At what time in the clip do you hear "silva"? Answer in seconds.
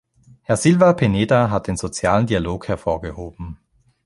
0.57-0.93